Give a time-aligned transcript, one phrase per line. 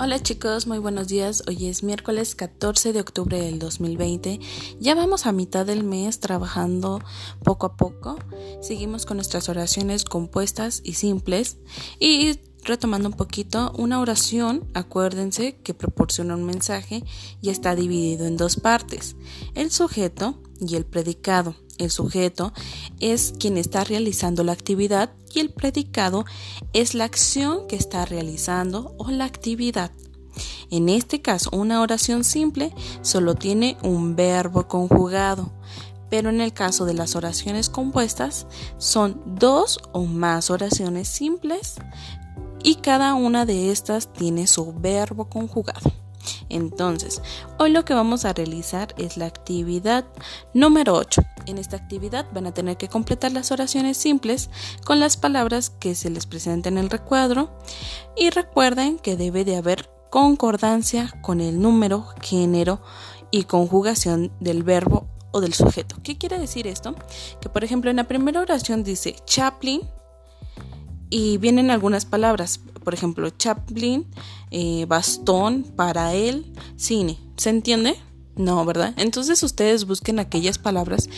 [0.00, 1.42] Hola chicos, muy buenos días.
[1.48, 4.38] Hoy es miércoles 14 de octubre del 2020.
[4.78, 7.00] Ya vamos a mitad del mes trabajando
[7.42, 8.16] poco a poco.
[8.62, 11.56] Seguimos con nuestras oraciones compuestas y simples.
[11.98, 17.02] Y retomando un poquito, una oración, acuérdense que proporciona un mensaje
[17.42, 19.16] y está dividido en dos partes.
[19.56, 21.56] El sujeto y el predicado.
[21.76, 22.52] El sujeto
[23.00, 26.24] es quien está realizando la actividad y el predicado
[26.72, 29.90] es la acción que está realizando o la actividad.
[30.70, 35.50] En este caso, una oración simple solo tiene un verbo conjugado,
[36.10, 38.46] pero en el caso de las oraciones compuestas
[38.78, 41.76] son dos o más oraciones simples
[42.62, 45.90] y cada una de estas tiene su verbo conjugado.
[46.48, 47.22] Entonces,
[47.58, 50.04] hoy lo que vamos a realizar es la actividad
[50.54, 51.22] número 8.
[51.46, 54.50] En esta actividad van a tener que completar las oraciones simples
[54.84, 57.50] con las palabras que se les presenten en el recuadro
[58.16, 62.80] y recuerden que debe de haber concordancia con el número, género
[63.30, 65.96] y conjugación del verbo o del sujeto.
[66.02, 66.94] ¿Qué quiere decir esto?
[67.40, 69.82] Que por ejemplo en la primera oración dice Chaplin
[71.10, 74.06] y vienen algunas palabras, por ejemplo, Chaplin,
[74.50, 77.18] eh, bastón, para él, cine.
[77.36, 77.96] ¿Se entiende?
[78.36, 78.94] No, ¿verdad?
[78.96, 81.08] Entonces ustedes busquen aquellas palabras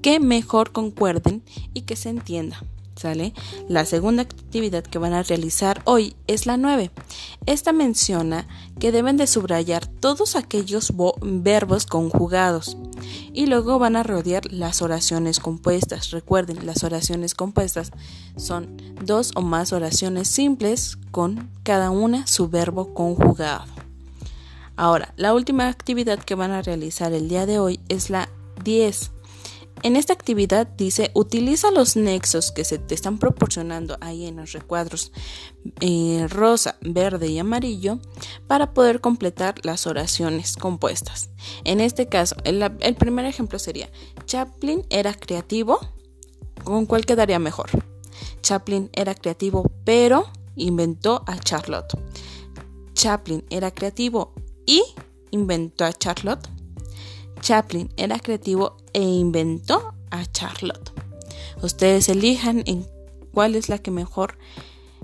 [0.00, 1.42] que mejor concuerden
[1.74, 2.62] y que se entienda.
[2.94, 3.32] ¿Sale?
[3.68, 6.90] La segunda actividad que van a realizar hoy es la 9.
[7.46, 8.48] Esta menciona
[8.80, 12.76] que deben de subrayar todos aquellos verbos conjugados
[13.32, 16.10] y luego van a rodear las oraciones compuestas.
[16.10, 17.90] Recuerden, las oraciones compuestas
[18.36, 23.66] son dos o más oraciones simples con cada una su verbo conjugado.
[24.76, 28.28] Ahora, la última actividad que van a realizar el día de hoy es la
[28.62, 29.10] 10.
[29.82, 34.52] En esta actividad dice, utiliza los nexos que se te están proporcionando ahí en los
[34.52, 35.12] recuadros
[35.80, 38.00] eh, rosa, verde y amarillo
[38.46, 41.30] para poder completar las oraciones compuestas.
[41.64, 43.88] En este caso, el, el primer ejemplo sería,
[44.24, 45.78] Chaplin era creativo,
[46.64, 47.70] ¿con cuál quedaría mejor?
[48.42, 51.96] Chaplin era creativo, pero inventó a Charlotte.
[52.94, 54.34] Chaplin era creativo
[54.66, 54.82] y
[55.30, 56.48] inventó a Charlotte.
[57.40, 60.92] Chaplin era creativo e inventó a Charlotte.
[61.62, 62.86] Ustedes elijan en
[63.32, 64.38] cuál es la que mejor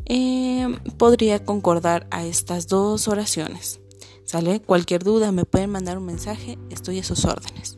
[0.06, 0.66] eh,
[0.98, 3.80] podría concordar a estas dos oraciones.
[4.24, 4.60] ¿Sale?
[4.60, 7.76] Cualquier duda me pueden mandar un mensaje, estoy a sus órdenes.